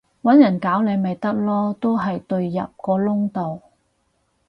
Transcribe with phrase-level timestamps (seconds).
[0.23, 3.61] 搵人搞你咪得囉，都係隊入個窿度